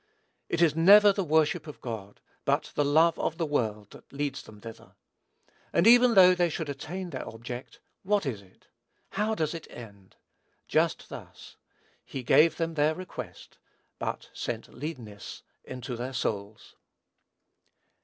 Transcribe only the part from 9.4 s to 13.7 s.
it end? Just thus: "He gave them their request,